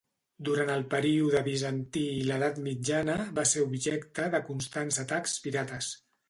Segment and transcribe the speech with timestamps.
[0.47, 5.93] Durant el període bizantí i l'edat mitjana va ser objecte de constants atacs pirates.